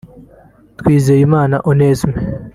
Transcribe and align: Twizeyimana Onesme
Twizeyimana 0.79 1.55
Onesme 1.69 2.13